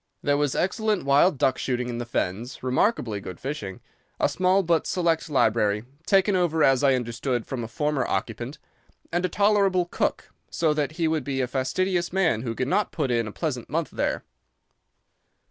[0.23, 3.81] There was excellent wild duck shooting in the fens, remarkably good fishing,
[4.19, 8.57] a small but select library, taken over, as I understood, from a former occupant,
[9.11, 12.91] and a tolerable cook, so that he would be a fastidious man who could not
[12.91, 14.23] put in a pleasant month there.